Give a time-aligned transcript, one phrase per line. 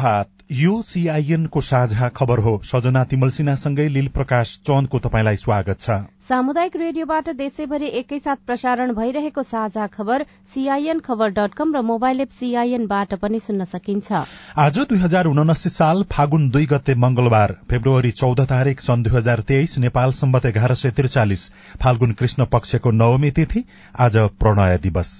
[0.00, 5.96] प्रभात यो सीआईएनको साझा खबर हो। सजना तिमल सिन्हासँगै लील प्रकाश चन्दको तपाईँलाई स्वागत छ।
[6.28, 12.30] सामुदायिक रेडियोबाट देशैभरि एकैसाथ प्रसारण भइरहेको साझा खबर सीआईएन खबर डट कम र मोबाइल एप
[12.32, 14.24] सीआईएनबाट पनि सुन्न सकिन्छ।
[14.56, 19.40] आज दुई हजार उनासी साल फागुन दुई गते मंगलबार फेब्रुअरी चौध तारीक सन् दुई हजार
[19.46, 21.50] तेइस नेपाल सम्बत एघार सय त्रिचालिस
[21.82, 23.64] फाल्गुन कृष्ण पक्षको नवमी तिथि
[24.00, 25.12] आज प्रणय दिवस।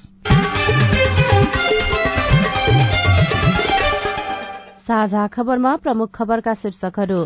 [5.00, 7.18] साझा खबरमा प्रमुख खबरका शीर्षकहरू।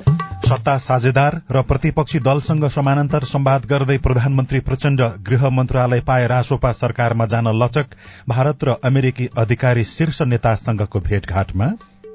[0.46, 7.26] सत्ता साझेदार र प्रतिपक्षी दलसँग समानान्तर सम्वाद गर्दै प्रधानमन्त्री प्रचण्ड गृह मन्त्रालय पाए रासोपा सरकारमा
[7.26, 7.96] जान लचक।
[8.28, 11.66] भारत र अमेरिकी अधिकारी शीर्ष नेतासँगको भेटघाटमा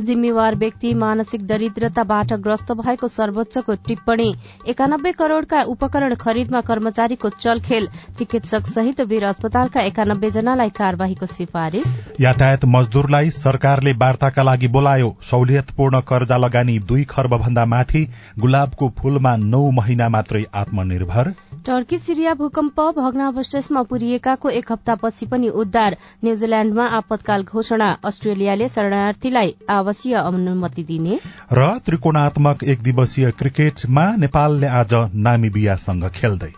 [0.02, 4.34] जिम्मेवार व्यक्ति मानसिक दरिद्रताबाट ग्रस्त भएको सर्वोच्चको टिप्पणी
[4.70, 11.88] एकानब्बे करोड़का उपकरण खरिदमा कर्मचारीको चलखेल चिकित्सक सहित वीर अस्पतालका एकानब्बे जनालाई कार्यवाहीको सिफारिश
[12.22, 18.06] यातायात मजदूरलाई सरकारले वार्ताका लागि बोलायो। सहुलियतपूर्ण कर्जा लगानी दुई खर्ब भन्दा माथि
[18.40, 21.32] गुलाबको फूलमा नौ महिना मात्रै आत्मनिर्भर।
[21.66, 29.54] टर्की सिरिया भूकम्प भग्नावशेषमा पुरिएकाको एक हप्तापछि पनि उद्धार न्यूजील्याण्डमा आपतकाल घोषणा अस्ट्रेलियाले शरणार्थीलाई
[29.90, 31.16] आवासीय अनुमति दिने।
[31.54, 36.52] र त्रिकोणात्मक एक दिवसीय क्रिकेटमा नेपालले आज नामिबियासँग खेल्दै।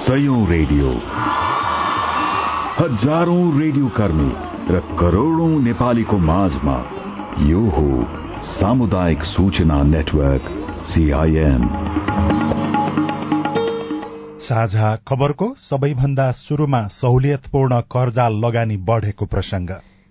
[0.00, 0.88] सयौं रेडियो।
[2.80, 4.30] हजारौं रेडियो कर्मी
[4.72, 6.78] र करोड़ौं नेपालीको माझमा
[7.44, 7.88] यो हो
[8.48, 10.48] सामुदायिक सूचना नेटवर्क
[10.86, 11.62] सीआईएन
[14.40, 19.70] साझा खबरको सबैभन्दा शुरूमा सहुलियतपूर्ण कर्जा लगानी बढ़ेको प्रसंग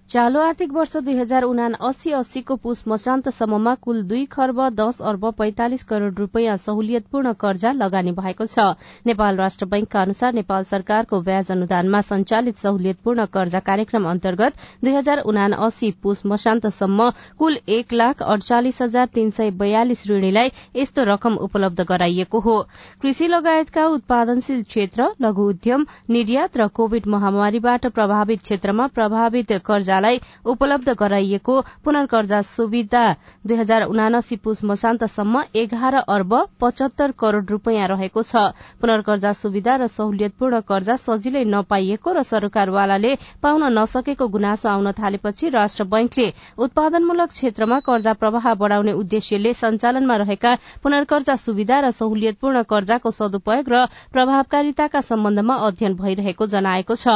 [0.09, 5.23] चालू आर्थिक वर्ष दुई हजार उना अस्सी अस्सीको पुष मसान्तसम्ममा कुल दुई खर्ब दश अर्ब
[5.37, 8.65] पैंतालिस करोड़ रूपियाँ सहुलियतपूर्ण कर्जा लगानी भएको छ।
[9.05, 15.19] नेपाल राष्ट्र बैंकका अनुसार नेपाल सरकारको ब्याज अनुदानमा संचालित सहुलियतपूर्ण कर्जा कार्यक्रम अन्तर्गत दुई हजार
[15.25, 21.37] उना अस्सी पुष मसान्तसम्म कुल एक लाख अडचालिस हजार तीन सय बयालिस ऋणीलाई यस्तो रकम
[21.47, 22.61] उपलब्ध गराइएको हो।
[23.01, 30.19] कृषि लगायतका उत्पादनशील क्षेत्र लघु उद्यम निर्यात र कोविड महामारीबाट प्रभावित क्षेत्रमा प्रभावित कर्जा कर्जालाई
[30.45, 33.03] उपलब्ध गराइएको पुनर्कर्जा सुविधा
[33.47, 38.35] दुई हजार उनासी पुष मसान्तसम्म एघार अर्ब पचहत्तर करोड़ रूपियाँ रहेको छ।
[38.81, 45.83] पुनर्कर्जा सुविधा र सहुलियतपूर्ण कर्जा सजिलै नपाइएको र सरकारवालाले पाउन नसकेको गुनासो आउन थालेपछि राष्ट्र
[45.85, 46.27] बैंकले
[46.59, 53.85] उत्पादनमूलक क्षेत्रमा कर्जा प्रवाह बढ़ाउने उद्देश्यले सञ्चालनमा रहेका पुनर्कर्जा सुविधा र सहुलियतपूर्ण कर्जाको सदुपयोग र
[54.11, 57.07] प्रभावकारिताका सम्बन्धमा अध्ययन भइरहेको जनाएको छ।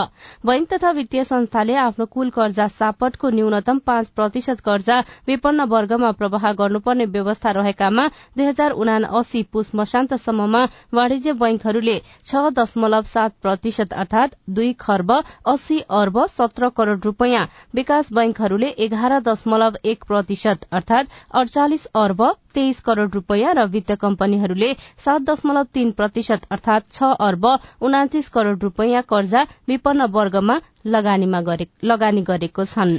[0.46, 6.52] बैंक तथा वित्तीय संस्थाले आफ्नो कुल कर्जा सापटको न्यूनतम पाँच प्रतिशत कर्जा विपन्न वर्गमा प्रवाह
[6.56, 8.08] गर्नुपर्ने व्यवस्था रहेकामा
[8.38, 10.64] दुई हजार उना अस्सी पुष मशान्तसम्ममा
[10.94, 15.12] वाणिज्य बैंकहरूले छ दशमलव सात प्रतिशत अर्थात दुई खर्ब
[15.48, 22.80] अस्सी अर्ब सत्र करोड़ रूपियाँ विकास बैंकहरूले एघार दशमलव एक प्रतिशत अर्थात अडचालिस अर्ब तेइस
[22.82, 27.46] करोड़ रूपियाँ र वित्त कम्पनीहरूले सात दशमलव तीन प्रतिशत अर्थात छ अर्ब
[27.82, 32.94] उनातिस करोड़ रूपियाँ कर्जा विपन्न वर्गमा लगानी गरेको छन्।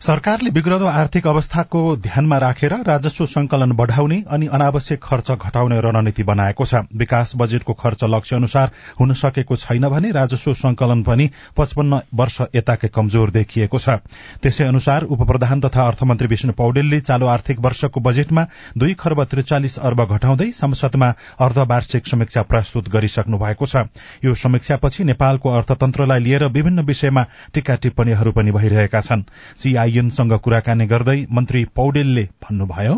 [0.00, 6.64] सरकारले बिग्रदो आर्थिक अवस्थाको ध्यानमा राखेर राजस्व संकलन बढ़ाउने अनि अनावश्यक खर्च घटाउने रणनीति बनाएको
[6.64, 12.40] छ। विकास बजेटको खर्च लक्ष्य अनुसार हुन सकेको छैन भने राजस्व संकलन पनि पचपन्न वर्ष
[12.54, 14.00] यताकै कमजोर देखिएको छ।
[14.40, 18.46] त्यसै अनुसार उप प्रधान तथा अर्थमन्त्री विष्णु पौडेलले चालू आर्थिक वर्षको बजेटमा
[18.78, 23.84] दुई खर्ब त्रिचालिस अर्ब घटाउँदै संसदमा अर्धवार्षिक समीक्षा प्रस्तुत गरिसक्नु भएको छ।
[24.24, 29.28] यो समीक्षापछि नेपालको अर्थतन्त्रलाई लिएर विभिन्न विषयमा टीका टिप्पणीहरू पनि भइरहेका छन्।
[29.90, 32.94] आइएनसँग कुराकानी गर्दै मन्त्री पौडेलले भन्नुभयो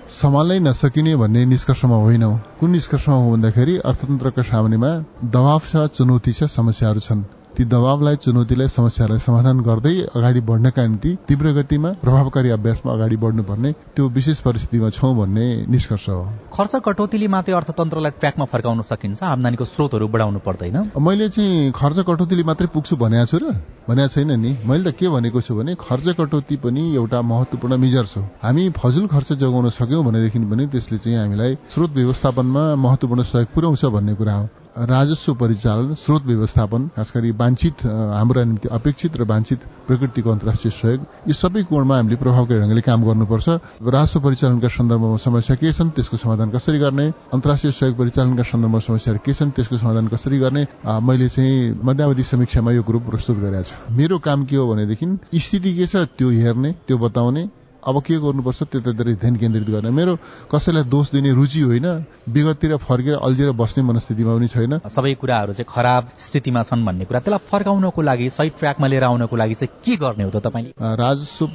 [0.00, 2.30] सम्हाल्नै नसकिने भन्ने निष्कर्षमा होइनौ।
[2.60, 4.90] कुन निष्कर्षमा हो भन्दाखेरि अर्थतन्त्रका सामुनेमा
[5.34, 7.22] दबाव छ चुनौती छ समस्याहरू छन्।
[7.56, 13.70] ती दबावलाई चुनौतीलाई समस्यालाई समाधान गर्दै अगाडि बढ्नका निम्ति तीव्र गतिमा प्रभावकारी अभ्यासमा अगाडि बढ्नुपर्ने
[13.94, 19.22] त्यो विशेष परिस्थितिमा छौं भन्ने निष्कर्ष हो। खर्च कटौतीले मात्रै अर्थतन्त्रलाई ट्र्याकमा फर्काउन सकिन्छ?
[19.22, 23.54] आमदानीको स्रोतहरू बढाउनु पर्दैन। मैले चाहिँ खर्च कटौतीले मात्रै पुग्छु भनेको छु र?
[23.86, 28.06] भनेको छैन नि। मैले त के भनेको छु भने खर्च कटौती पनि एउटा महत्वपूर्ण मेजर
[28.10, 33.48] छ। हामी फजुल खर्च जोगाउन सक्यौं भनेदेखि पनि त्यसले चाहिँ हामीलाई स्रोत व्यवस्थापनमा महत्वपूर्ण सहयोग
[33.54, 39.22] पुर्याउँछ भन्ने कुरा हो। राजस्व परिचालन स्रोत व्यवस्थापन खास गरी वाञ्छित हाम्रा निम्ति अपेक्षित र
[39.22, 43.48] वाञ्छित प्रकृतिको अन्तर्राष्ट्रिय सहयोग यी सबै कोणमा हामीले प्रभावकारी ढंगले काम गर्नुपर्छ।
[43.86, 47.06] राजस्व परिचालनका सन्दर्भमा समस्या के छन् त्यसको समाधान कसरी गर्ने?
[47.30, 50.66] अन्तर्राष्ट्रिय सहयोग परिचालनका सन्दर्भमा समस्याहरू के छन् त्यसको समाधान कसरी गर्ने?
[50.82, 55.06] मैले चाहिँ मध्यावधि समीक्षामा यो कुरो प्रस्तुत गरेको छु। मेरो काम के हो भनेदेखि
[55.38, 57.42] स्थिति के छ त्यो हेर्ने त्यो बताउने
[57.84, 60.16] अब के गर्नुपर्छ त्यतातिर ध्यान केन्द्रित गर्ने। मेरो
[60.52, 61.86] कसैलाई दोष दिने रुचि होइन
[62.28, 67.20] विगततिर फर्केर अल्झेर बस्ने मनस्थितिमा पनि छैन। सबै कुराहरू चाहिँ खराब स्थितिमा छन् भन्ने कुरा।
[67.20, 70.72] त्यसलाई फर्काउनको लागि सही ट्र्याकमा लिएर आउनको लागि चाहिँ के गर्ने हो त तपाईँले?
[70.76, 71.46] राजस्व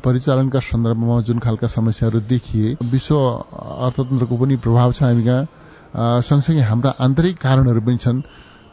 [0.00, 6.90] परिचालनका सन्दर्भमा जुन खालका समस्याहरू देखिए विश्व अर्थतन्त्रको पनि प्रभाव छ हामी कहाँ। सँगसँगै हाम्रा
[7.00, 8.20] आन्तरिक कारणहरू पनि छन्।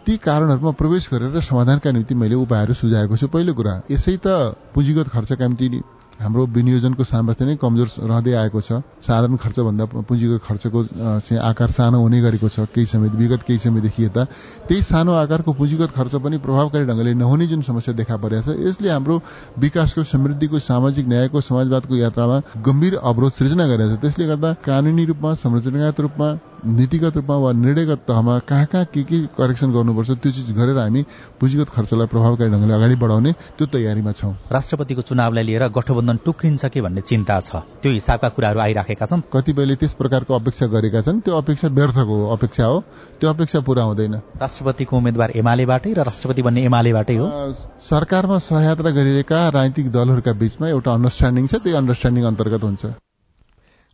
[0.04, 4.28] ती कारणहरूमा प्रवेश गरेर समाधानका निम्ति मैले उपायहरू सुझाएको छु। पहिलो कुरा यसै त
[4.76, 5.68] पुँजीगत खर्चका निम्ति
[6.14, 10.80] हाम्रो विनियोजनको सामर्थ्य नै कमजोर रहँदै आएको छ। साधारण खर्चभन्दा पुँजीगत खर्चको
[11.26, 14.24] चाहिँ आकार सानो हुने गरेको छ। केही समय विगत केही समयदेखि यता।
[14.70, 18.90] त्यही सानो आकारको पुँजीगत खर्च पनि प्रभावकारी ढंगले नहुने जुन समस्या देखा परेको छ यसले
[18.90, 19.22] हाम्रो
[19.58, 25.34] विकासको समृद्धिको सामाजिक न्यायको समाजवादको यात्रामा गम्भीर अवरोध सृजना गरेको छ त्यसले गर्दा कानूनी रूपमा
[25.34, 26.28] संरचनागत रूपमा
[26.64, 31.02] नीतिगत रूपमा वा निर्णयगत तहमा कहाँ कहाँ के के करेक्सन गर्नुपर्छ त्यो चिज गरेर हामी
[31.40, 36.82] पुँजीगत खर्चलाई प्रभावकारी ढंगले अगाडि बढाउने त्यो तयारीमा छौं। राष्ट्रपतिको चुनावलाई लिएर गठबन्धन टुक्रिन्छ कि
[36.82, 41.36] भन्ने चिन्ता छ। त्यो हिसाबका कुराहरू आइराखेका छन्। कतिपयले त्यस प्रकारको अपेक्षा गरेका छन्। त्यो
[41.36, 42.80] अपेक्षा व्यर्थको अपेक्षा हो।
[43.20, 47.28] त्यो अपेक्षा पूरा हुँदैन। राष्ट्रपतिको उम्मेद्वार एमालेबाटै र राष्ट्रपति बन्ने एमालेबाटै हो।
[47.92, 52.84] सरकारमा सहयात्रा गरिरहेका राजनीतिक दलहरूका बीचमा एउटा अन्डरस्ट्याण्डिङ छ। त्यो अन्डरस्ट्याण्डिङ अन्तर्गत हुन्छ।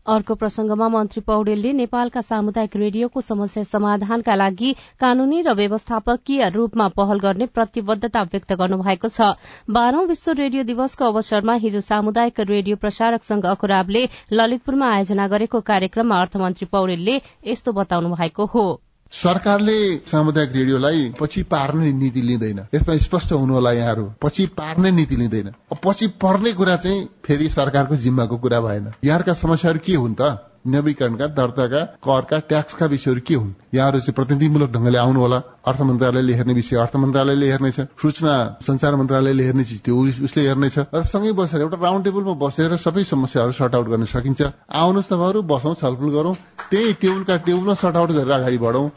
[0.09, 7.19] अर्को प्रसंगमा मन्त्री पौडेलले नेपालका सामुदायिक रेडियोको समस्या समाधानका लागि कानूनी र व्यवस्थापकीय रूपमा पहल
[7.19, 9.29] गर्ने प्रतिबद्धता व्यक्त गर्नुभएको छ।
[9.69, 16.21] बाह्रौं विश्व रेडियो दिवसको अवसरमा हिजो सामुदायिक रेडियो प्रसारक संघ अखुराबले ललितपुरमा आयोजना गरेको कार्यक्रममा
[16.21, 18.69] अर्थमन्त्री पौडेलले यस्तो बताउनु भएको हो।
[19.11, 25.15] सरकारले सामुदायिक रेडियोलाई पछि पार्ने नीति लिँदैन। यसमा स्पष्ट हुनु होला यहाँहरू। पछि पार्ने नीति
[25.15, 25.51] लिँदैन।
[25.87, 30.48] पछि पर्ने कुरा चाहिँ फेरि सरकारको जिम्माको कुरा भएन। यहाँका समस्याहरू के हुन् त?
[30.65, 33.53] नवीकरणका दर्ताका करका ट्याक्सका विषयहरू के हुन्?
[33.73, 38.95] यहाँहरू चाहिँ प्रतिनिधिमूलक ढंगले आउनु होला। अर्थ मन्त्रालयले हेर्ने विषय अर्थ मन्त्रालयले हेर्नेछ। सूचना संचार
[38.95, 39.95] मन्त्रालयले हेर्ने चिज त्यो
[40.25, 44.41] उसले हेर्नेछ। र सँगै बसेर एउटा राउन्ड टेबलमा बसेर सबै समस्याहरू सर्ट आउट गर्न सकिन्छ।
[44.67, 46.33] आउनुहोस् तपाईँहरू बसौँ छलफल गरौँ।
[46.71, 48.89] त्यही टेबलका टेबलमा सर्ट आउट गरेर अगाडि बढौँ।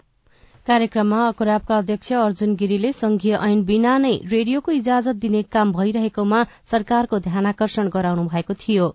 [0.66, 7.18] कार्यक्रममा अकुराबका अध्यक्ष अर्जुन गिरीले संघीय ऐन बिना नै रेडियोको इजाजत दिने काम भइरहेकोमा सरकारको
[7.18, 8.86] ध्यानकर्षण गराउनु भएको थियो।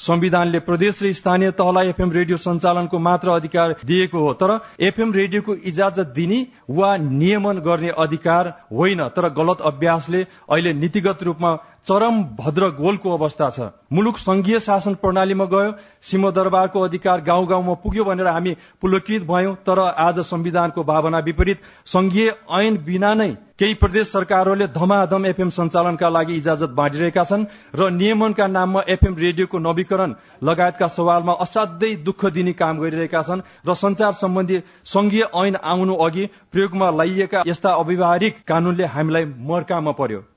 [0.00, 5.54] संविधानले प्रदेश र स्थानीय तहलाई एफएम रेडियो सञ्चालनको मात्र अधिकार दिएको हो तर एफएम रेडियोको
[5.64, 6.38] इजाजत दिने
[6.70, 11.52] वा नियमन गर्ने अधिकार होइन तर गलत अभ्यासले अहिले नीतिगत रूपमा
[11.86, 13.60] चरम भद्र गोलको अवस्था छ।
[13.92, 15.72] मुलुक संघीय शासन प्रणालीमा गयो
[16.02, 22.32] सिंहदरबारको अधिकार गाउँ गाउँमा पुग्यो भनेर हामी पुलकित भयौं तर आज संविधानको भावना विपरीत। संघीय
[22.52, 23.28] ऐन बिना नै
[23.58, 27.46] केही प्रदेश सरकारहरूले धमाधम एफएम सञ्चालनका लागि इजाजत बाँडिरहेका छन्
[27.76, 33.74] र नियमनका नाममा एफएम रेडियोको नवीकरण लगायतका सवालमा असाध्यै दुःख दिने काम गरिरहेका छन् र
[33.76, 40.33] संचार सम्बन्धी संघीय ऐन आउनु अघि प्रयोगमा ल्याइएका यस्ता अव्यवहारिक कानूनले हामीलाई मर्कामा पर्यो।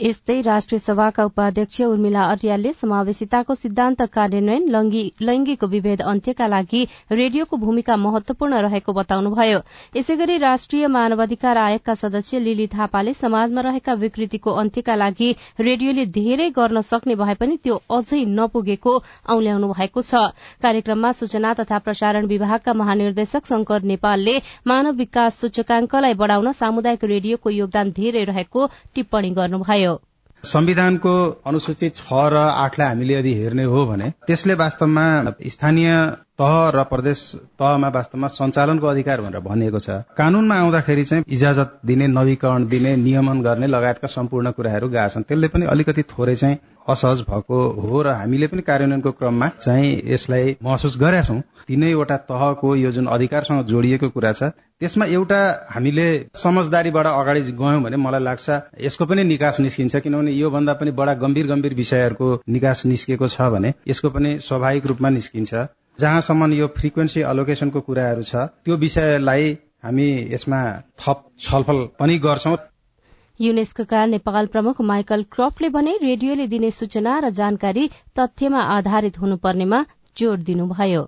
[0.00, 4.64] यस्तै राष्ट्रिय सभाका उपाध्यक्ष उर्मिला अर्यालले समावेशिताको सिद्धान्त कार्यान्वयन
[5.20, 6.82] लैंगिक विभेद अन्त्यका लागि
[7.12, 9.60] रेडियोको भूमिका महत्वपूर्ण रहेको बताउनुभयो।
[9.96, 16.48] यसै गरी राष्ट्रिय मानवाधिकार आयोगका सदस्य लिली थापाले समाजमा रहेका विकृतिको अन्त्यका लागि रेडियोले धेरै
[16.58, 18.96] गर्न सक्ने भए पनि त्यो अझै नपुगेको
[19.30, 20.24] औल्याउनु भएको छ।
[20.62, 24.36] कार्यक्रममा सूचना तथा प्रसारण विभागका महानिर्देशक शंकर नेपालले
[24.66, 29.83] मानव विकास सूचकांकलाई बढ़ाउन सामुदायिक रेडियोको योगदान धेरै रहेको टिप्पणी गर्नुभयो।
[30.44, 31.14] संविधानको
[31.46, 35.06] अनुसूचित छ र आठलाई हामीले यदि हेर्ने हो भने त्यसले वास्तवमा
[35.48, 35.90] स्थानीय
[36.38, 37.20] तह र प्रदेश
[37.58, 43.42] तहमा वास्तवमा सञ्चालनको अधिकार भनेर भनिएको छ। कानूनमा आउँदाखेरि चाहिँ इजाजत दिने नवीकरण दिने नियमन
[43.42, 48.14] गर्ने लगायतका सम्पूर्ण कुराहरू गएका छन्। त्यसले पनि अलिकति थोरै चाहिँ असहज भएको हो र
[48.18, 54.08] हामीले पनि कार्यान्वयनको क्रममा चाहिँ यसलाई महसुस गरेका छौँ। तीनैवटा तहको यो जुन अधिकारसँग जोडिएको
[54.10, 54.50] कुरा छ
[54.82, 60.72] त्यसमा एउटा हामीले समझदारीबाट अगाडि गयौं भने मलाई लाग्छ यसको पनि निकास निस्किन्छ किनभने योभन्दा
[60.82, 65.54] पनि बडा गम्भीर गम्भीर विषयहरूको निकास निस्किएको छ भने यसको पनि स्वाभाविक रूपमा निस्किन्छ।
[65.98, 69.50] जहाँसम्म यो फ्रिक्वेन्सी अलोकेशनको कुराहरू छ त्यो विषयलाई
[69.84, 70.60] हामी यसमा
[71.00, 72.56] थप छलफल पनि गर्छौं।
[73.40, 77.84] युनेस्कोका नेपाल प्रमुख माइकल क्रफ्टले भने रेडियोले दिने सूचना र जानकारी
[78.18, 79.84] तथ्यमा आधारित हुनुपर्नेमा
[80.16, 81.02] जोड़ दिनुभयो।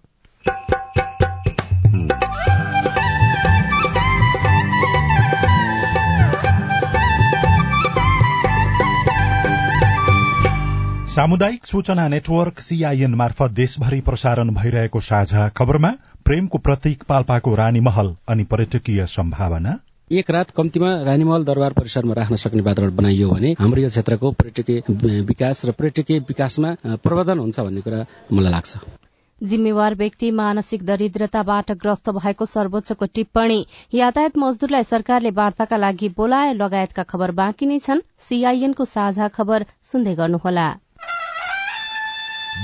[11.16, 15.90] सामुदायिक सूचना नेटवर्क सीआईएन मार्फत देशभरि प्रसारण भइरहेको साझा खबरमा
[16.24, 19.72] प्रेमको प्रतीक पाल्पाको रानी महल अनि पर्यटकीय सम्भावना।
[20.10, 25.20] एक रात कम्तीमा रानीमहल दरबार परिसरमा राख्न सक्ने वातावरण बनाइयो भने हाम्रो यो क्षेत्रको पर्यटकीय
[25.22, 28.76] विकास र पर्यटकीय विकासमा प्रवर्धन हुन्छ भन्ने कुरा मलाई लाग्छ।
[29.40, 33.60] जिम्मेवार व्यक्ति मानसिक दरिद्रताबाट ग्रस्त भएको सर्वोच्चको टिप्पणी।
[33.94, 40.14] यातायात मजदूरलाई सरकारले वार्ताका लागि बोलाए लगायतका खबर बाँकी नै छन्। सीआईएनको साझा खबर सुन्दै
[40.14, 40.74] गर्नुहोला।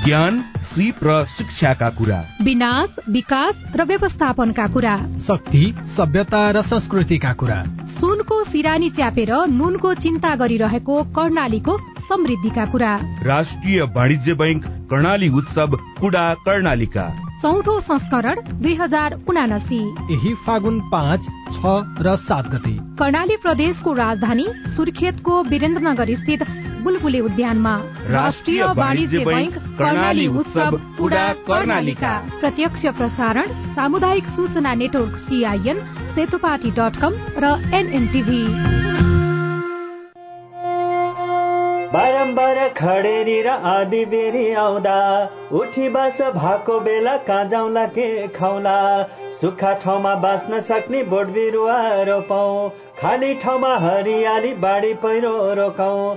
[0.05, 7.65] ज्ञान सिप र शिक्षाका कुरा। विनाश विकास र व्यवस्थापनका कुरा। शक्ति सभ्यता र संस्कृतिका कुरा।
[7.87, 16.35] सुनको सिरानी च्यापेर नुनको चिन्ता गरिरहेको कर्णालीको समृद्धिका कुरा। राष्ट्रिय वाणिज्य बैंक कर्णाली उत्सव कुडा
[16.35, 17.07] कर्णालीका।
[17.43, 19.81] चौथो संस्करण दुई हजार उनासी।
[20.11, 21.23] यही फागुन पाँच
[21.53, 21.63] छ
[22.03, 24.47] र सात गते। कर्णाली प्रदेशको राजधानी
[24.77, 26.43] सुर्खेतको वीरेन्द्रनगर स्थित
[26.83, 27.75] बुलबुले उद्यानमा
[28.11, 35.81] राष्ट्रिय वाणिज्य बैंक कर्णाली उत्सव कुडा कर्णालीका। प्रत्यक्ष प्रसारण सामुदायिक सूचना network CIN
[36.15, 38.43] Setopati dot com र एनएनटिभी।
[41.93, 44.99] बारम्बार खडेरी र आदि बेरी आउँदा
[45.53, 48.79] उठी बास भएको बेला कहाँ जाउँला के खाउला?
[49.41, 52.71] सुक्खा ठाउँमा बाँच्न सक्ने बोट बिरुवा रोपौँ
[53.01, 56.17] खाली ठाउँमा हरियाली बाढी पहिरो रोकौँ।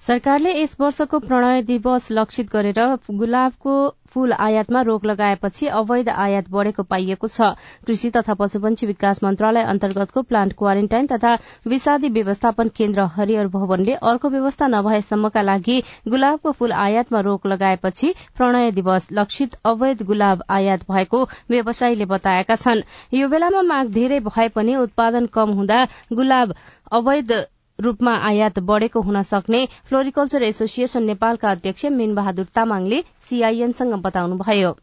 [0.00, 2.78] सरकारले यस वर्षको प्रणय दिवस लक्षित गरेर
[3.12, 3.76] गुलाबको
[4.12, 7.48] फूल आयातमा रोक लगाएपछि अवैध आयात बढ़ेको पाइएको छ।
[7.86, 11.32] कृषि तथा पशुपन्छी विकास मन्त्रालय अन्तर्गतको प्लान्ट क्वारेन्टाइन तथा
[11.66, 18.70] विषादी व्यवस्थापन केन्द्र हरिहर भवनले अर्को व्यवस्था नभएसम्मका लागि गुलाबको फूल आयातमा रोक लगाएपछि प्रणय
[18.72, 24.76] दिवस लक्षित अवैध गुलाब आयात भएको व्यवसायीले बताएका छन्। यो बेलामा माग धेरै भए पनि
[24.76, 26.54] उत्पादन कम हुँदा गुलाब
[26.92, 27.32] अवैध
[27.78, 34.74] रूपमा आयात बढ़ेको हुन सक्ने फ्लोरिकल्चर एसोसिएशन नेपालका अध्यक्ष मिनबहादुर तामाङले सीआईएनसँग बताउनुभयो।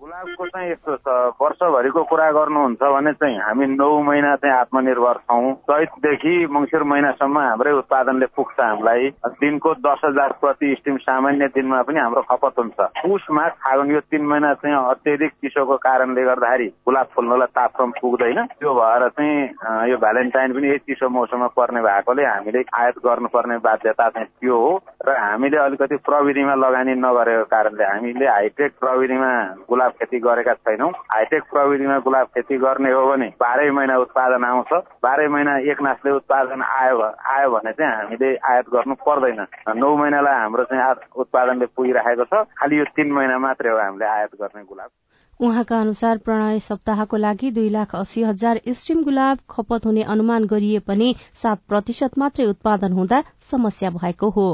[0.00, 5.52] गुलाबको चाहिँ यस्तो छ वर्षभरिको कुरा गर्नुहुन्छ भने चाहिँ हामी नौ महिना चाहिँ आत्मनिर्भर छौँ।
[5.68, 9.08] चैतदेखि मङ्सिर महिनासम्म हाम्रै उत्पादनले पुग्छ हामीलाई।
[9.40, 14.00] दिनको दस हजार प्रति स्टिम सामान्य दिनमा पनि हाम्रो खपत हुन्छ। पुस माघ फागुन यो
[14.00, 19.96] तिन महिना चाहिँ अत्यधिक चिसोको कारणले गर्दाखेरि गुलाब फुल्नलाई तापक्रम पुग्दैन। त्यो भएर चाहिँ यो
[20.00, 24.72] भ्यालेन्टाइन पनि यही चिसो मौसममा पर्ने भएकोले हामीले आयात गर्नुपर्ने बाध्यता चाहिँ त्यो हो।
[25.04, 29.30] र हामीले अलिकति प्रविधिमा लगानी नगरेको कारणले हामीले हाइटेक प्रविधिमा
[29.68, 34.72] गुलाब खेती गरेका छैनौँ। हाइटेक प्रविधिमा गुलाब खेती गर्ने हो भने बाह्रै महिना उत्पादन आउँछ।
[35.04, 36.96] बाह्रै महिना एक नासले उत्पादन आयो
[37.34, 39.40] आयो भने चाहिँ हामीले आयात गर्नु पर्दैन।
[39.76, 44.34] नौ महिनालाई हाम्रो चाहिँ उत्पादनले पुगिरहेको छ। खालि यो तीन महिना मात्रै हो हामीले आयात
[44.40, 44.90] गर्ने गुलाब।
[45.40, 50.78] उहाँका अनुसार प्रणय सप्ताहको लागि दुई लाख अस्सी हजार स्टिम गुलाब खपत हुने अनुमान गरिए
[50.84, 54.48] पनि सात प्रतिशत मात्रै उत्पादन हुँदा समस्या भएको हो।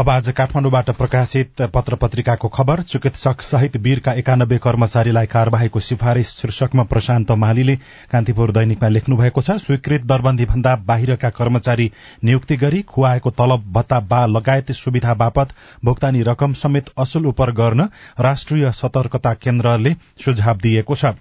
[0.00, 6.82] अब आज काठमाडौँबाट प्रकाशित पत्र पत्रिकाको खबर चिकित्सक सहित वीरका एकानब्बे कर्मचारीलाई कार्यवाहीको सिफारिश शीर्षकमा
[6.92, 7.74] प्रशान्त मालीले
[8.12, 11.90] कान्तिपुर दैनिकमा लेख्नु भएको छ स्वीकृत दरबन्दी भन्दा बाहिरका कर्मचारी
[12.24, 15.52] नियुक्ति गरी खुवाएको तलब भत्ता बा लगायत सुविधा बापत
[15.84, 17.88] भुक्तानी रकम समेत असल उपर गर्न
[18.28, 21.12] राष्ट्रिय सतर्कता केन्द्रले सुझाव दिएको छ।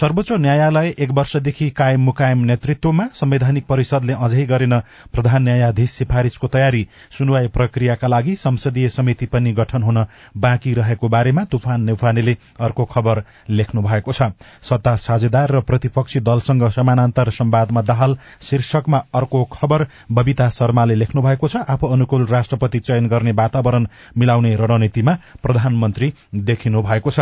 [0.00, 4.78] सर्वोच्च न्यायालय एक वर्षदेखि कायम मुकायम नेतृत्वमा संवैधानिक परिषदले अझै गरेन
[5.14, 6.86] प्रधान न्यायाधीश सिफारिशको तयारी
[7.18, 10.04] सुनवाई प्रक्रियाका लागि संसदीय समिति पनि गठन हुन
[10.36, 14.22] बाँकी रहेको बारेमा तुफान नेउफानेले अर्को खबर लेख्नु भएको छ।
[14.62, 21.48] सत्ता साझेदार र प्रतिपक्षी दलसँग समानान्तर संवादमा दाहाल शीर्षकमा अर्को खबर बबिता शर्माले लेख्नु भएको
[21.48, 23.86] छ। आफू अनुकूल राष्ट्रपति चयन गर्ने वातावरण
[24.18, 27.20] मिलाउने रणनीतिमा प्रधानमन्त्री देखिनु भएको छ।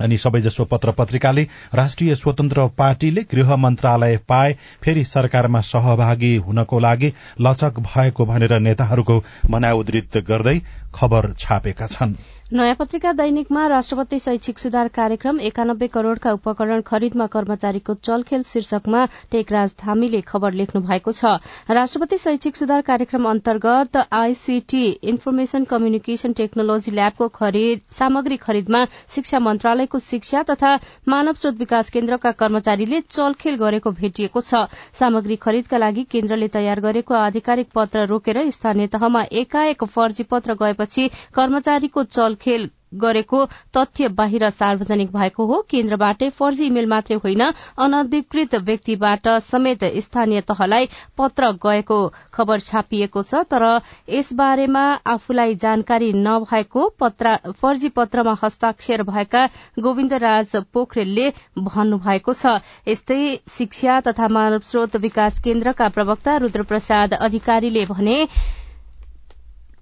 [0.00, 7.12] अनि सबैजसो पत्र पत्रिकाले राष्ट्रिय स्वतन्त्र पार्टीले गृह मन्त्रालय पाए फेरि सरकारमा सहभागी हुनको लागि
[7.40, 10.60] लचक भएको भनेर नेताहरूको भनाइ उद्धृत गर्दै
[10.94, 12.16] खबर छापेका छन्।
[12.52, 19.74] नयाँ पत्रिका दैनिकमा राष्ट्रपति शैक्षिक सुधार कार्यक्रम एकानब्बे करोड़का उपकरण खरिदमा कर्मचारीको चलखेल शीर्षकमा टेकराज
[19.80, 21.24] धामीले खबर लेख्नु भएको छ।
[21.68, 28.84] राष्ट्रपति शैक्षिक सुधार कार्यक्रम अन्तर्गत आईसीटी इन्फर्मेशन कम्युनिकेशन टेक्नोलोजी ल्याबको खरिद सामग्री खरिदमा
[29.14, 34.62] शिक्षा मन्त्रालयको शिक्षा तथा मानव स्रोत विकास केन्द्रका कर्मचारीले चलखेल गरेको भेटिएको छ।
[34.94, 41.10] सामग्री खरिदका लागि केन्द्रले तयार गरेको आधिकारिक पत्र रोकेर स्थानीय तहमा एकाएक फर्जी पत्र गएपछि
[41.34, 43.38] कर्मचारीको चल खेल गरेको
[43.76, 47.42] तथ्य बाहिर सार्वजनिक भएको हो। केन्द्रबाटै फर्जी इमेल मात्रै होइन
[47.78, 50.88] अनधिकृत व्यक्तिबाट समेत स्थानीय तहलाई
[51.18, 51.98] पत्र गएको
[52.32, 53.64] खबर छापिएको छ। तर
[54.10, 59.46] यसबारेमा आफूलाई जानकारी नभएको फर्जी पत्रमा हस्ताक्षर भएका
[59.78, 67.84] गोविन्द राज पोखरेलले भन्नुभएको छ। यस्तै शिक्षा तथा मानव स्रोत विकास केन्द्रका प्रवक्ता रूद्रप्रसाद अधिकारीले
[67.86, 68.18] भने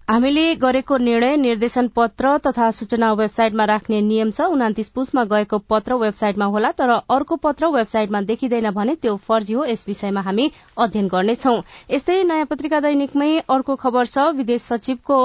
[0.08, 5.94] हामीले गरेको निर्णय निर्देशन पत्र तथा सूचना वेबसाइटमा राख्ने नियम छ। उनातिस पुसमा गएको पत्र
[5.96, 11.08] वेबसाइटमा होला तर अर्को पत्र वेबसाइटमा देखिँदैन भने त्यो फर्जी हो। यस विषयमा हामी अध्ययन
[11.08, 11.54] गर्नेछौ।
[11.90, 15.18] यस्तै नयाँ पत्रिका दैनिकमै अर्को खबर छ। विदेश सचिवको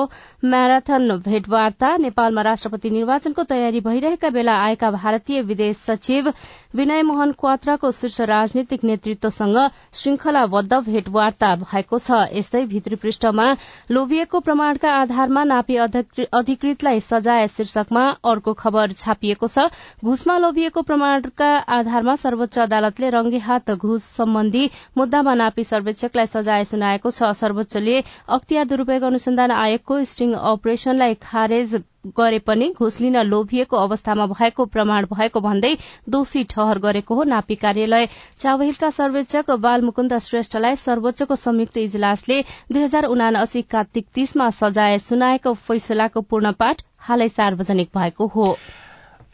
[0.48, 6.32] म्याराथन भेटवार्ता नेपालमा राष्ट्रपति निर्वाचनको तयारी भइरहेका बेला आएका भारतीय विदेश सचिव
[6.74, 9.56] विनय मोहन क्वात्राको शीर्ष राजनीतिक नेतृत्वसँग
[9.94, 13.46] श्रृंखलाबद्ध भेटवार्ता भएको छ। यस्तै भित्री पृष्ठमा
[13.92, 19.66] लोभिएको प्रमाणका आधारमा नापी अधिकृतलाई सजाय शीर्षकमा अर्को खबर छापिएको छ।
[20.06, 21.50] घुसमा लोभिएको प्रमाणका
[21.80, 28.66] आधारमा सर्वोच्च अदालतले रंगे हात घुस सम्बन्धी मुद्दामा नापी सर्वेक्षकलाई सजाय सुनाएको छ। सर्वोच्चले अख्तियार
[28.70, 31.82] दुरूपयोग अनुसन्धान आयोगको स्ट्रिङ अपरेशनलाई खारेज
[32.18, 35.72] गरे पनि घुस लिन लोभिएको अवस्थामा भएको प्रमाण भएको भन्दै
[36.10, 38.08] दोषी ठहर गरेको हो नापी कार्यालय।
[38.39, 46.21] चावहिलका सर्वेक्षक बालमुकुन्द श्रेष्ठलाई सर्वोच्चको संयुक्त इजलासले दुई हजार उनासी कार्तिक तीसमा सजाय सुनाएको फैसलाको
[46.24, 48.56] पूर्ण पाठ हालै सार्वजनिक भएको हो।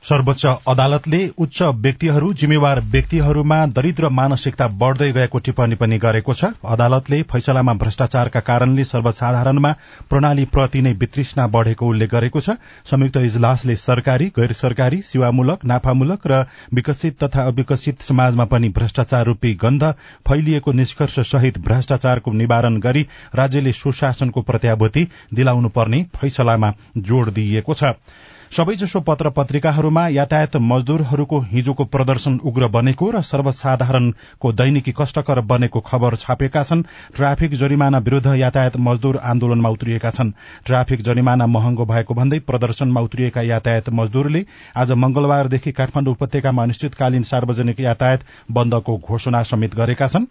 [0.03, 7.21] सर्वोच्च अदालतले उच्च व्यक्तिहरू जिम्मेवार व्यक्तिहरूमा दरिद्र मानसिकता बढ़दै गएको टिप्पणी पनि गरेको छ। अदालतले
[7.31, 9.71] फैसलामा भ्रष्टाचारका कारणले सर्वसाधारणमा
[10.09, 12.55] प्रणालीप्रति नै वितृष्णा बढ़ेको उल्लेख गरेको छ।
[12.85, 19.53] संयुक्त इजलासले सरकारी गैर सरकारी सेवामूलक नाफामूलक र विकसित तथा अविकसित समाजमा पनि भ्रष्टाचार रूपी
[19.63, 19.89] गन्ध
[20.27, 23.05] फैलिएको निष्कर्ष सहित भ्रष्टाचारको निवारण गरी
[23.35, 27.93] राज्यले सुशासनको प्रत्याभूति दिलाउनुपर्ने फैसलामा जोड़ दिइएको छ।
[28.51, 36.15] सबैजसो पत्र पत्रिकाहरूमा यातायात मजदूरहरूको हिजोको प्रदर्शन उग्र बनेको र सर्वसाधारणको दैनिकी कष्टकर बनेको खबर
[36.15, 36.83] छापेका छन्
[37.15, 40.31] ट्राफिक जरिमाना विरूद्ध यातायात मजदूर आन्दोलनमा उत्रिएका छन्।
[40.65, 44.45] ट्राफिक जरिमाना महँगो भएको भन्दै प्रदर्शनमा उत्रिएका यातायात मजदूरले
[44.77, 50.25] आज मंगलबारदेखि काठमाडौँ उपत्यकामा अनिश्चितकालीन सार्वजनिक यातायात बन्दको घोषणा समेत गरेका छन्।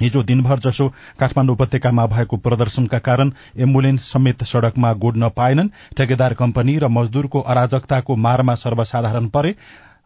[0.00, 0.86] हिजो दिनभर जसो
[1.20, 3.30] काठमाण्डु उपत्यकामा भएको प्रदर्शनका कारण
[3.66, 9.54] एम्बुलेन्स समेत सड़कमा गुड्न पाएनन् ठेकेदार कम्पनी र मजदूरको अराजकताको मारमा सर्वसाधारण परे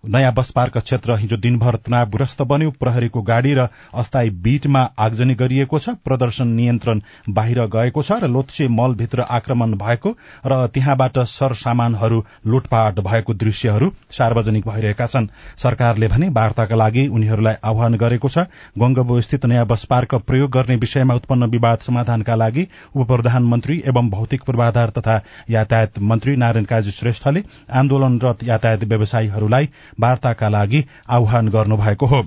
[0.04, 5.78] नयाँ बस पार्क क्षेत्र हिजो दिनभर तनावग्रस्त बन्यो। प्रहरीको गाड़ी र अस्थायी बीटमा आगजनी गरिएको
[5.78, 10.10] छ। प्रदर्शन नियन्त्रण बाहिर गएको छ र लोत्से मलभित्र आक्रमण भएको
[10.46, 15.26] र त्यहाँबाट सरसामानहरू लुटपाट भएको दृश्यहरू सार्वजनिक भइरहेका छन्।
[15.58, 18.46] सरकारले भने वार्ताका लागि उनीहरूलाई आह्वान गरेको छ
[18.80, 24.10] गंगबो स्थित नयाँ बस पार्क प्रयोग गर्ने विषयमा उत्पन्न विवाद समाधानका लागि उप प्रधानमन्त्री एवं
[24.10, 27.42] भौतिक पूर्वाधार तथा यातायात मन्त्री नारायण काजी श्रेष्ठले
[27.74, 29.68] आन्दोलनरत यातायात व्यवसायीहरूलाई
[30.00, 32.26] वार्ताका लागि आह्वान गर्नुभएको हो।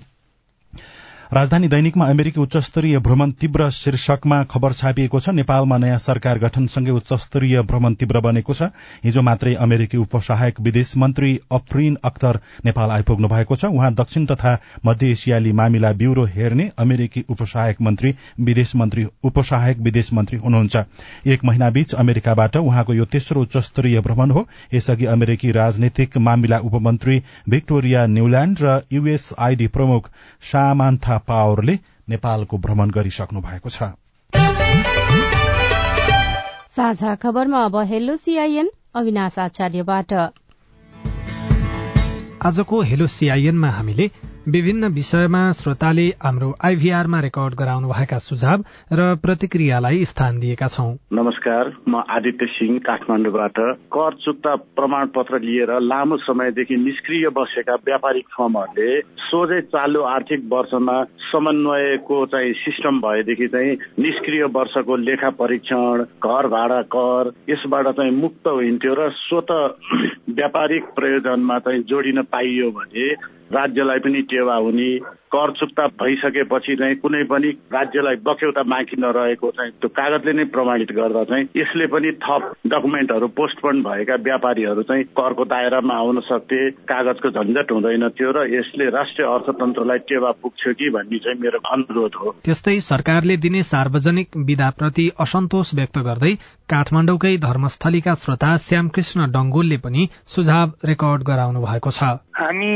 [1.34, 7.62] राजधानी दैनिकमा अमेरिकी उच्चस्तरीय भ्रमण तीव्र शीर्षकमा खबर छापिएको छ। नेपालमा नयाँ सरकार गठनसँगै उच्चस्तरीय
[7.63, 8.69] भ्रमण तीव्र बनेको छ।
[9.04, 14.58] हिजो मात्रै अमेरिकी उपसहायक विदेश मन्त्री अफ्रिन अख्तर नेपाल आइपुग्नु भएको छ। उहाँ दक्षिण तथा
[14.86, 20.84] मध्य एसियाली मामिला ब्यूरो हेर्ने अमेरिकी उपसहायक मन्त्री विदेश मन्त्री उपसहायक विदेश मन्त्री हुनुहुन्छ।
[21.26, 28.06] एक महिनाबीच अमेरिकाबाट उहाँको यो तेस्रो उच्चस्तरीय भ्रमण हो। यसअघि अमेरिकी राजनीतिक मामिला उपमन्त्री भिक्टोरिया
[28.13, 30.10] न्यूल्याण्ड र यूएसआईडी प्रमुख
[30.54, 33.83] सामान्था पावरले नेपालको भ्रमण गरिसक्नु भएको छ।
[36.69, 40.13] साझा खबरमा अब हेलो सीआईएन अविनाश आचार्यबाट।
[42.43, 44.12] आजको हेलो सीआईएनमा हामीले
[44.47, 51.71] विभिन्न विषयमा श्रोताले हाम्रो आइभीआरमा रेकर्ड गराउनु भएका सुझाव र प्रतिक्रियालाई स्थान दिएका छौं। नमस्कार
[51.88, 58.99] म आदित्य सिंह काठमाडौँबाट कर चुक्ता प्रमाण पत्र लिएर लामो समयदेखि निष्क्रिय बसेका व्यापारिक फर्महरूले
[59.23, 60.97] सोझै चालु आर्थिक वर्षमा
[61.32, 68.47] समन्वयको चाहिँ सिस्टम भएदेखि चाहिँ निष्क्रिय वर्षको लेखा परीक्षण घर भाडा कर यसबाट चाहिँ मुक्त
[68.47, 69.56] हुन्थ्यो र स्वत
[70.34, 73.08] व्यापारिक प्रयोजनमा चाहिँ जोडिन पाइयो भने
[73.53, 74.89] राज्यलाई पनि टेवा हुने
[75.33, 80.91] कर चुक्ता भइसकेपछि चाहिँ कुनै पनि राज्यलाई बक्यौता बाँकी नरहेको चाहिँ त्यो कागजले नै प्रमाणित
[80.91, 86.59] गर्दा चाहिँ यसले पनि थप डकुमेन्टहरू पोस्टपोन भएका व्यापारीहरू चाहिँ करको दायरामा आउन सक्थे
[86.91, 92.15] कागजको झन्झट हुँदैन थियो र यसले राष्ट्रिय अर्थतन्त्रलाई टेवा पुग्छ कि भन्ने चाहिँ मेरो अनुरोध
[92.15, 96.33] हो। त्यस्तै सरकारले दिने सार्वजनिक विधाप्रति असन्तोष व्यक्त गर्दै
[96.69, 102.71] काठमाडौँकै धर्मस्थलीका श्रोता श्यामकृष्ण डंगोलले पनि सुझाव रेकर्ड गराउनु भएको छ। हामी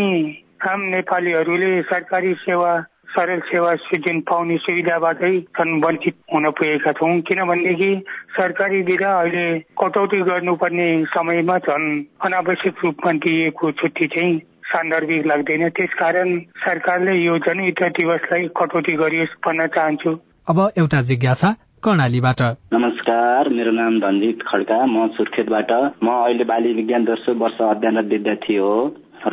[0.66, 2.82] आम नेपालीहरूले सरकारी सेवा
[3.14, 7.92] सरल सेवा जुन पाउने सुविधाबाटै झन् वञ्चित हुन पुगेका छौँ। किनभनेदेखि
[8.38, 11.88] सरकारी विधा अहिले कटौती गर्नुपर्ने समयमा झन्
[12.26, 19.68] अनावश्यक रूपमा दिएको छुट्टी चाहिँ सान्दर्भिक लाग्दैन। त्यसकारण सरकारले यो जनयुद्ध दिवसलाई कटौती गरियोस् भन्न
[19.68, 20.12] चाहन्छु।
[20.50, 22.42] अब एउटा जिज्ञासा कर्णालीबाट।
[22.74, 25.72] नमस्कार मेरो नाम धनजित खड्का। म सुर्खेतबाट।
[26.04, 28.74] म अहिले बाली विज्ञान दोस्रो वर्ष अध्ययनरत विद्यार्थी हो।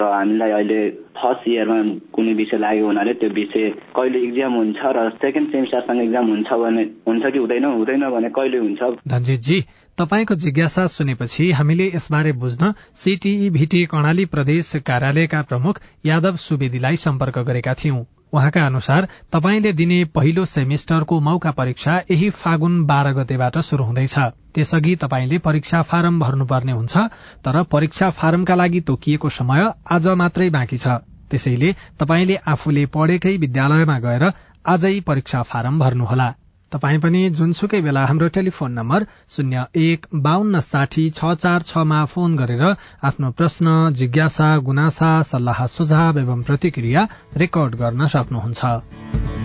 [0.01, 0.81] र हामीलाई अहिले
[1.19, 1.79] फर्स्ट इयरमा
[2.13, 6.83] कुनै विषय लाग्यो हुनाले त्यो विषय कहिले इक्जाम हुन्छ र सेकेन्ड सेमिस्टरसँग इक्जाम हुन्छ भने
[7.09, 7.65] हुन्छ कि हुँदैन?
[7.65, 8.83] हुँदैन भने कहिले हुन्छ?
[9.09, 9.59] धनजितजी
[9.99, 17.39] तपाईँको जिज्ञासा सुनेपछि हामीले यसबारे बुझ्न सीटीई भिटी कर्णाली प्रदेश कार्यालयका प्रमुख यादव सुवेदीलाई सम्पर्क
[17.39, 18.03] गरेका थियौं।
[18.35, 24.19] उहाँका अनुसार तपाईँले दिने पहिलो सेमिस्टरको मौका परीक्षा यही फागुन बाह्र गतेबाट शुरू हुँदैछ।
[24.55, 26.97] त्यसअघि तपाईँले परीक्षा फारम भर्नुपर्ने हुन्छ
[27.45, 33.99] तर परीक्षा फारमका लागि तोकिएको समय आज मात्रै बाँकी छ। त्यसैले तपाईँले आफूले पढेकै विद्यालयमा
[33.99, 34.25] गएर
[34.67, 36.33] आजै परीक्षा फारम भर्नुहोला।
[36.75, 42.35] तपाई पनि जुनसुकै बेला हाम्रो टेलिफोन नम्बर शून्य एक बान्न साठी छ चार छमा फोन
[42.37, 42.65] गरेर
[43.11, 49.44] आफ्नो प्रश्न जिज्ञासा गुनासा सल्लाह सुझाव एवं प्रतिक्रिया रेकर्ड गर्न सक्नुहुन्छ।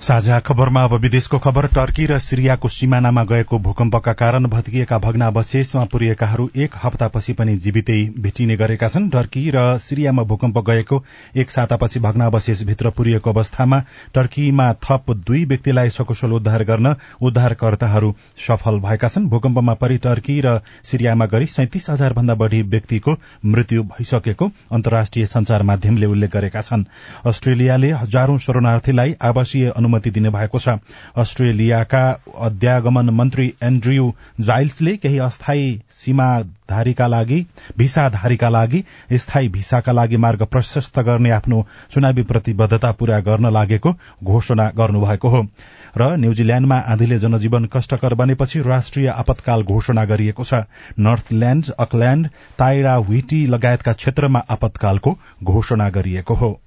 [0.00, 6.48] साझा खबरमा अब विदेशको खबर टर्की र सिरियाको सिमानामा गएको भूकम्पका कारण भत्किएका भग्नावशेषमा पुरिएकाहरू
[6.56, 11.02] एक हप्तापछि पनि जीवितै भेटिने गरेका छन्। टर्की र सिरियामा भूकम्प गएको
[11.36, 13.80] एक सातापछि भग्नावशेषभित्र पुरिएको अवस्थामा
[14.14, 18.14] टर्कीमा थप दुई व्यक्तिलाई सकुशल उद्धार गर्न उद्धारकर्ताहरू
[18.46, 23.82] सफल भएका छन्। भूकम्पमा परि टर्की र सिरियामा गरी सैतिस हजार भन्दा बढ़ी व्यक्तिको मृत्यु
[23.90, 26.86] भइसकेको अन्तर्राष्ट्रिय संचार माध्यमले उल्लेख गरेका छन्।
[27.26, 30.68] अस्ट्रेलियाले हजारौं शरणार्थीलाई आवासीय अनुमति दिने भएको छ।
[31.16, 32.04] अस्ट्रेलियाका
[32.38, 37.40] अध्यागमन मन्त्री एन्ड्रयू जाइल्सले केही अस्थायी सीमाधारीका लागि
[37.78, 43.92] भिसाधारीका लागि स्थायी भिसाका लागि मार्ग प्रशस्त गर्ने आफ्नो चुनावी प्रतिबद्धता पूरा गर्न लागेको
[44.24, 45.42] घोषणा गर्नुभएको हो।
[45.96, 50.62] र न्यूजील्याण्डमा आँधीले जनजीवन कष्टकर बनेपछि राष्ट्रिय आपतकाल घोषणा गरिएको छ।
[51.00, 52.26] नर्थल्याण्ड अकल्याण्ड
[52.58, 56.58] ताइरा व्हिटी लगायतका क्षेत्रमा आपतकालको घोषणा गरिएको हो।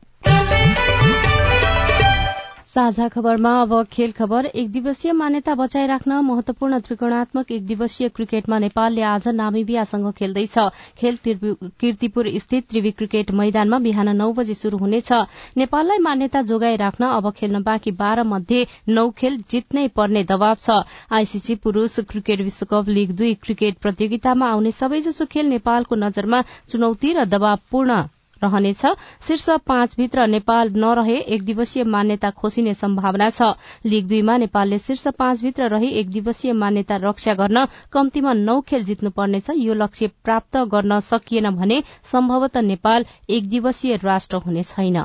[2.71, 9.01] साझा खबरमा अब खेल खबर। एक दिवसीय मान्यता बचाइराख्न महत्वपूर्ण त्रिकोणात्मक एक दिवसीय क्रिकेटमा नेपालले
[9.03, 10.55] आज नामिबियासँग खेल्दैछ।
[10.97, 15.11] खेल किर्तिपुर स्थित त्रिवी क्रिकेट मैदानमा बिहान नौ बजे शुरू हुनेछ।
[15.57, 20.79] नेपाललाई मान्यता जोगाइराख्न अब खेल्न बाँकी बाह्र मध्ये नौ खेल जित्नै पर्ने दबाव छ।
[21.11, 27.25] आईसीसी पुरूष क्रिकेट विश्वकप लीग दुई क्रिकेट प्रतियोगितामा आउने सबैजसो खेल नेपालको नजरमा चुनौती र
[27.27, 28.01] दबावपूर्ण
[28.43, 28.85] रहनेछ।
[29.21, 33.53] शीर्ष पाँचभित्र नेपाल नरहे एक दिवसीय मान्यता खोसिने सम्भावना छ।
[33.85, 39.49] लीग दुईमा नेपालले शीर्ष पाँचभित्र रही एक दिवसीय मान्यता रक्षा गर्न कम्तीमा नौ खेल जित्नुपर्नेछ।
[39.57, 44.97] यो लक्ष्य प्राप्त गर्न सकिएन भने सम्भवतः नेपाल एक दिवसीय राष्ट्र हुने छैन।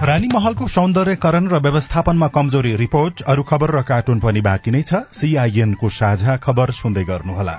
[0.00, 5.88] रानीमहलको सौन्दर्यकरण र व्यवस्थापनमा कमजोरी रिपोर्ट अरू खबर र कार्टुन पनि बाँकी नै छ। सीआईएनको
[5.90, 7.58] साझा खबर सुन्दै गर्नुहोला।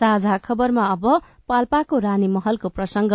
[0.00, 1.06] साझा खबरमा अब
[1.48, 3.12] पाल्पाको रानी महलको प्रसंग।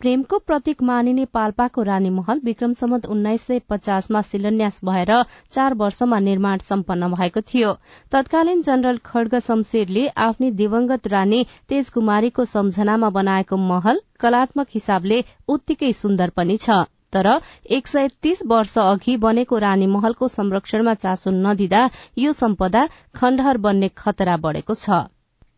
[0.00, 5.12] प्रेमको प्रतीक मानिने पाल्पाको रानी महल विक्रम सम्मत उन्नाइस सय पचासमा शिलान्यास भएर
[5.52, 7.72] चार वर्षमा निर्माण सम्पन्न भएको थियो।
[8.12, 15.92] तत्कालीन जनरल खड्ग शमशेरले आफ्नी दिवंगत रानी तेज कुमारीको सम्झनामा बनाएको महल कलात्मक हिसाबले उत्तिकै
[15.96, 17.28] सुन्दर पनि छ। तर
[17.72, 21.88] एक सय तीस वर्ष अघि बनेको रानी महलको संरक्षणमा चासो नदिँदा
[22.18, 25.06] यो सम्पदा खण्डहर बन्ने खतरा बढ़ेको छ।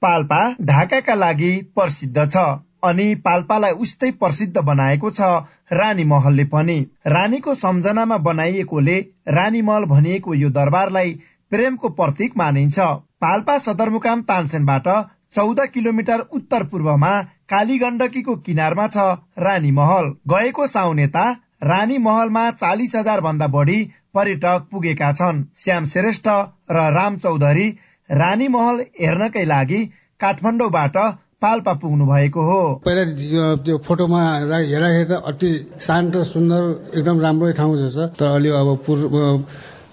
[0.02, 2.44] पाल्पा ढाकाका लागि प्रसिद्ध छ
[2.84, 5.26] अनि पाल्पालाई उस्तै प्रसिद्ध बनाएको छ
[5.72, 6.76] रानी महलले पनि।
[7.08, 8.98] रानीको सम्झनामा बनाइएकोले
[9.30, 11.12] रानी महल भनिएको यो दरबारलाई
[11.52, 12.78] प्रेमको प्रतीक मानिन्छ।
[13.20, 14.88] पाल्पा सदरमुकाम तानसेनबाट
[15.34, 17.12] चौध किलोमिटर उत्तर पूर्वमा
[17.50, 19.06] काली गण्डकीको किनारमा छ
[19.38, 21.28] रानी महल। गएको साउनेता
[21.64, 23.78] रानी महलमा चालिस हजार भन्दा बढी
[24.14, 26.28] पर्यटक पुगेका छन्। श्याम श्रेष्ठ
[26.70, 27.68] र राम चौधरी
[28.10, 29.80] रानी महल हेर्नकै लागि
[30.20, 30.96] काठमाडौँबाट
[31.42, 36.62] पाल्पा पुग्नु भएको हो। पहिला त्यो फोटोमा हेर्दाखेरि त अति शान्त सुन्दर
[36.98, 39.14] एकदम राम्रै ठाउँ जस्तो तर अलि अब पूर्व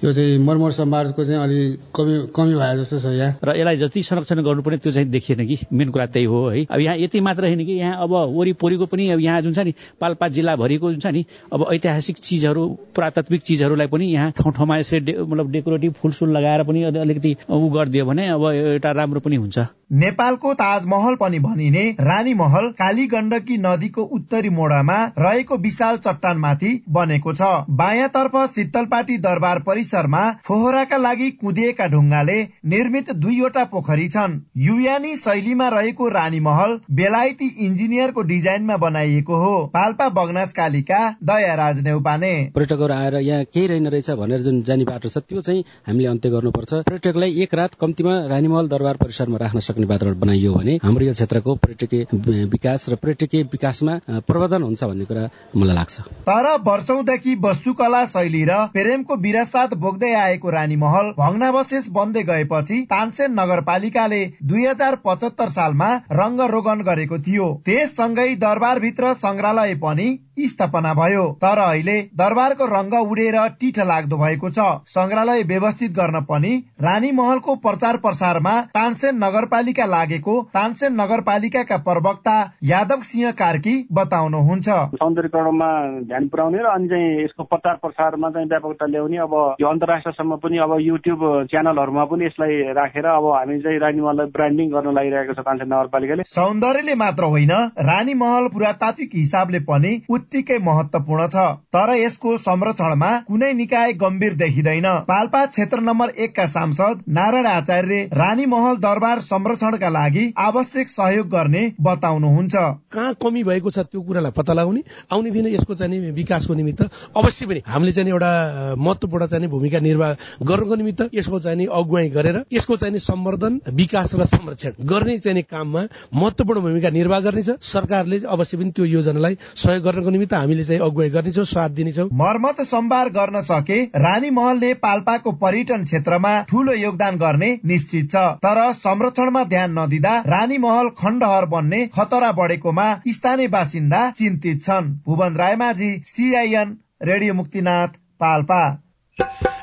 [0.03, 4.03] यो चाहिँ मर्मर समाजको चाहिँ अलिक कमी कमी भयो जस्तो छ यहाँ। र यसलाई जति
[4.03, 7.45] संरक्षण गर्नुपर्ने त्यो चाहिँ देखिएन कि। मेन कुरा त्यही हो है। अब यहाँ यति मात्र
[7.45, 11.07] होइन कि यहाँ अब वरिपरिको पनि अब यहाँ जुन छ नि पाल्पा जिल्लाभरिको जुन छ
[11.07, 16.63] नि अब ऐतिहासिक चिजहरू पुरातात्विक चिजहरूलाई पनि यहाँ ठाउँ ठाउँमा यसरी मतलब डेकोरेटिभ फुलसुल लगाएर
[16.63, 19.59] पनि अलिकति ऊ गरिदियो भने अब एउटा राम्रो पनि हुन्छ।
[19.91, 27.33] नेपालको ताजमहल पनि भनिने रानी महल काली गण्डकी नदीको उत्तरी मोडामा रहेको विशाल चट्टानमाथि बनेको
[27.33, 35.67] छ। बायाँतर्फ शीतलपाटी दरबार परिसरमा फोहोराका लागि कुदिएका ढुङ्गाले निर्मित दुईवटा पोखरी छन्। युयानी शैलीमा
[35.69, 43.15] रहेको रानी महल बेलायती इन्जिनियरको डिजाइनमा बनाइएको हो। पाल्पा बगनास कालिका दयाराज नेउपाने। पर्यटकहरू आएर
[43.17, 47.31] यहाँ केही रहेन रहेछ भनेर जुन जाने बाटो छ त्यो चाहिँ हामीले अन्त्य गर्नुपर्छ। पर्यटकलाई
[47.43, 52.45] एक रात कम्तीमा रानीमहल दरबार परिसरमा राख्न सक्ने वातावरण बनाइयो भने हाम्रो यो क्षेत्रको पर्यटकीय
[52.51, 55.23] विकास र पर्यटकीय विकासमा प्रवर्धन हुन्छ भन्ने कुरा
[55.55, 55.95] मलाई लाग्छ।
[56.27, 63.39] तर वर्षौंदेखि वस्तुकला शैली र प्रेमको विरासत बोक्दै आएको रानी महल भग्नावशेष बन्दै गएपछि तानसेन
[63.39, 70.07] नगरपालिकाले दुई हजार पचहत्तर सालमा रंग रोगन गरेको थियो। त्यससँगै दरबारभित्र संग्रहालय पनि
[70.39, 76.51] स्थापना भयो। तर अहिले दरबारको रंग उडेर टिठ लाग्दो भएको छ। संग्रहालय व्यवस्थित गर्न पनि
[76.81, 85.69] रानी महलको प्रचार प्रसारमा तानसेन नगरपालिका लागेको तानसेन नगरपालिकाका प्रवक्ता यादव सिंह कार्की बताउनुहुन्छ। सौन्दर्यकरणमा
[86.07, 90.57] ध्यान पुर्याउने र अनि चाहिँ यसको प्रचार प्रसारमा चाहिँ व्यापकता ल्याउने अब यो अन्तर्राष्ट्रसम्म पनि
[90.57, 91.21] अब युट्युब
[91.51, 96.23] च्यानलहरूमा पनि यसलाई राखेर अब हामी चाहिँ रानी महललाई ब्रान्डिङ गर्न लागिरहेको छ तानसेन नगरपालिकाले।
[96.27, 97.51] सौन्दर्यले मात्र होइन
[97.89, 99.91] रानी महल पुरातात्विक हिसाबले पनि
[100.27, 107.03] उत्तिकै महत्वपूर्ण छ। तर यसको संरक्षणमा कुनै निकाय गम्भीर देखिँदैन। पाल्पा क्षेत्र नम्बर एकका सांसद
[107.09, 112.55] नारायण आचार्य रानी महल दरबार संरक्षणका लागि आवश्यक सहयोग गर्ने बताउनुहुन्छ।
[112.91, 116.81] कहाँ कमी भएको छ त्यो कुरालाई पत्ता लगाउने आउने दिन यसको चाहिँ विकासको निमित्त
[117.15, 118.31] अवश्य पनि हामीले चाहिँ एउटा
[118.77, 120.11] महत्वपूर्ण चाहिँ भूमिका निर्वाह
[120.43, 125.87] गर्नको निमित्त यसको चाहिँ अगुवाई गरेर यसको चाहिँ सम्वर्धन विकास र संरक्षण गर्ने चाहिँ काममा
[126.15, 131.09] महत्वपूर्ण भूमिका निर्वाह गर्नेछ। सरकारले अवश्य पनि त्यो योजनालाई सहयोग गर्नको निमित्त हामीले चाहिँ अगुवाई
[131.09, 137.49] गर्नेछौँ साथ दिनेछौँ। मर्मत सम्भार गर्न सके रानी महलले पाल्पाको पर्यटन क्षेत्रमा ठूलो योगदान गर्ने
[137.65, 144.63] निश्चित छ। तर संरक्षणमा ध्यान नदिँदा रानी महल खण्डहर बन्ने खतरा बढेकोमा स्थानीय बासिन्दा चिन्तित
[144.63, 148.63] छन्। Bhuwan Raymajhi CIN radio Muktinath Palpa.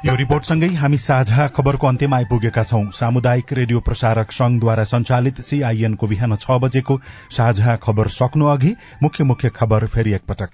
[0.04, 6.36] यो रिपोर्टसँगै हामी साझा खबरको अन्त्यमा आइपुगेका छौं। सामुदायिक रेडियो प्रसारक संघद्वारा संचालित सीआईएनको बिहान
[6.36, 6.98] छ बजेको
[7.30, 10.50] साझा खबर सक्नु अघि मुख्य मुख्य खबर फेरि एकपटक।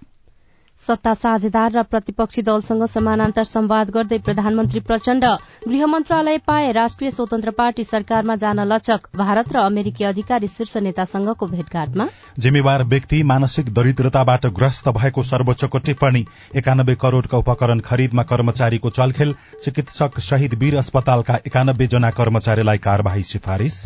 [0.81, 5.25] सत्ता साझेदार र प्रतिपक्षी दलसँग समानान्तर संवाद गर्दै प्रधानमन्त्री प्रचण्ड
[5.69, 11.47] गृह मन्त्रालय पाए राष्ट्रिय स्वतन्त्र पार्टी सरकारमा जान लचक। भारत र अमेरिकी अधिकारी शीर्ष नेतासँगको
[11.47, 12.07] भेटघाटमा
[12.39, 16.25] जिम्मेवार व्यक्ति मानसिक दरिद्रताबाट ग्रस्त भएको सर्वोच्चको टिप्पणी
[16.57, 23.77] एकानब्बे करोड़का उपकरण खरिदमा कर्मचारीको चलखेल चिकित्सक शहीद वीर अस्पतालका एकानब्बे जना कर्मचारीलाई कार्यवाही सिफारिश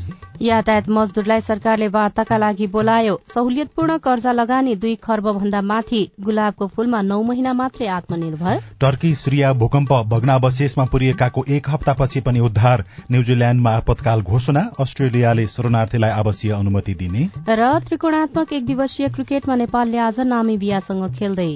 [0.43, 7.01] यातायात मजदूरलाई सरकारले वार्ताका लागि बोलायो। सहुलियतपूर्ण कर्जा लगानी दुई खर्ब भन्दा माथि गुलाबको फूलमा
[7.03, 14.21] नौ महिना मात्रै आत्मनिर्भर। टर्की सिरिया भूकम्प भग्नावशेषमा पुरिएकाको एक हप्तापछि पनि उद्धार। न्यूजील्याण्डमा आपतकाल
[14.23, 21.53] घोषणा अस्ट्रेलियाले शरणार्थीलाई आवासीय अनुमति दिने। र त्रिकोणात्मक एक दिवसीय क्रिकेटमा नेपालले आज नामिबियासँग खेल्दै।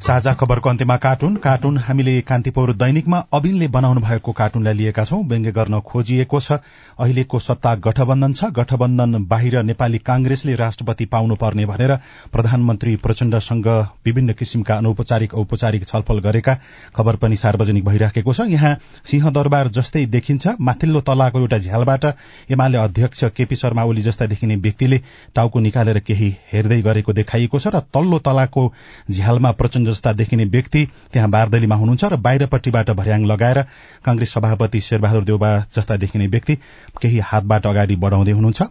[0.00, 5.52] साझा खबरको अन्त्यमा कार्टुन। कार्टुन हामीले कान्तिपुर दैनिकमा अबिनले बनाउनु भएको कार्टुनलाई लिएका छौं। व्यङ्ग्य
[5.52, 6.58] गर्न खोजिएको छ।
[6.98, 11.94] अहिलेको सत्ता गठबन्धन छ। गठबन्धन बाहिर नेपाली कांग्रेसले राष्ट्रपति पाउनु पर्ने भनेर
[12.32, 13.68] प्रधानमन्त्री प्रचण्डसँग
[14.06, 16.54] विभिन्न किसिमका अनौपचारिक औपचारिक छलफल गरेका
[16.96, 22.04] खबर पनि सार्वजनिक भइराखेको छ। यहाँ सिंहदरबार जस्तै देखिन्छ। माथिल्लो तलाको एउटा झ्यालबाट
[22.50, 25.00] एमाले अध्यक्ष केपी शर्मा ओली जस्ता देखिने व्यक्तिले
[25.34, 28.72] टाउको निकालेर केही हेर्दै गरेको देखाइएको छ र तल्लो तलाको
[29.10, 33.62] झ्यालमा प्रचण्ड जस्ता देखिने व्यक्ति त्यहाँ बारदलीमा हुनुहुन्छ र बाहिरपट्टिबाट भर्याङ लगाएर
[34.04, 36.54] कांग्रेस सभापति शेरबहादुर देउबा जस्ता देखिने व्यक्ति
[37.00, 38.62] केही हातबाट अगाडि बढ़ाउँदै हुनुहुन्छ।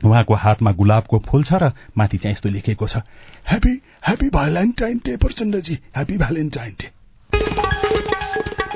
[0.00, 2.96] उहाँको हातमा गुलाबको फूल छ र माथि चाहिँ यस्तो लेखिएको छ।
[3.48, 3.72] ह्यापी
[4.06, 6.92] ह्यापी भ्यालेन्टाइन डे प्रचण्डजी। ह्यापी भ्यालेन्टाइन डे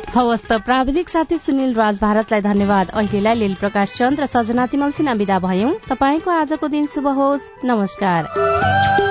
[0.08, 4.90] हवस् त प्राविधिक साथी सुनिल राज भारतलाई धन्यवाद। अहिलेलाई लील प्रकाश चन्द र सजना तिमल
[4.92, 9.07] सिन्हा विदा भयौं। तपाईँको आजको दिन शुभ होस्। नमस्कार।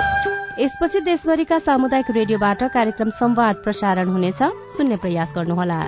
[0.60, 4.42] यसपछि देशभरिका सामुदायिक रेडियोबाट कार्यक्रम संवाद प्रसारण हुनेछ।
[4.78, 5.80] सुन्ने प्रयास गर्नुहोला।